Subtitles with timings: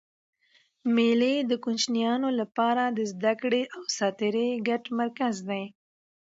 [0.95, 5.63] مېلې د کوچنيانو له پاره د زدهکړي او ساتېري ګډ مرکز دئ.